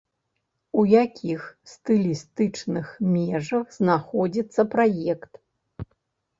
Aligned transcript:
У 0.83 0.85
якіх 1.03 1.41
стылістычных 1.73 2.85
межах 3.13 3.65
знаходзіцца 3.79 4.61
праект? 4.75 5.33